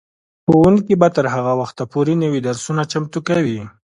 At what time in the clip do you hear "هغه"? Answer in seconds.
1.35-1.53